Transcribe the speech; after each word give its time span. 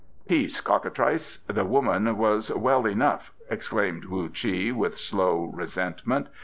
"Peace, 0.27 0.61
cockatrice! 0.61 1.37
the 1.47 1.63
woman 1.63 2.17
was 2.17 2.49
well 2.51 2.87
enough," 2.87 3.31
exclaimed 3.51 4.05
Wu 4.05 4.29
Chi, 4.29 4.71
with 4.71 4.97
slow 4.97 5.43
resentment. 5.53 6.25